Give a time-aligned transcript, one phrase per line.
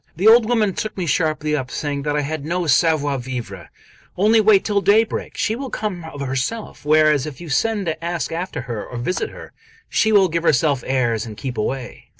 [0.15, 3.69] The old woman took me sharply up, saying that I had no 'savoir vivre:'
[4.17, 8.03] "Only wait till daybreak, and she will come of herself; whereas, if you send to
[8.03, 9.51] ask after her or visit her,
[9.89, 12.05] she will give herself airs and keep away."